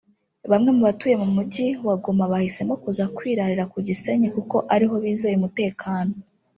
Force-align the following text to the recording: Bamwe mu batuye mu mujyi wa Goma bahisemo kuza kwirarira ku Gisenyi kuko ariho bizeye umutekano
Bamwe 0.51 0.69
mu 0.75 0.81
batuye 0.87 1.15
mu 1.21 1.27
mujyi 1.35 1.67
wa 1.85 1.95
Goma 2.03 2.25
bahisemo 2.31 2.73
kuza 2.83 3.05
kwirarira 3.15 3.63
ku 3.71 3.77
Gisenyi 3.87 4.27
kuko 4.35 4.55
ariho 4.73 4.95
bizeye 5.03 5.35
umutekano 5.37 6.13